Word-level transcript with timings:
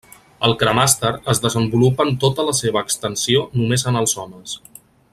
El 0.47 0.53
cremàster 0.61 1.11
es 1.33 1.41
desenvolupa 1.43 2.07
en 2.09 2.17
tota 2.25 2.47
la 2.49 2.57
seva 2.63 2.83
extensió 2.87 3.47
només 3.61 3.89
en 3.93 4.01
els 4.05 4.21
homes. 4.25 4.61